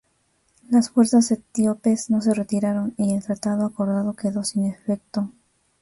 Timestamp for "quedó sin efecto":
4.15-5.29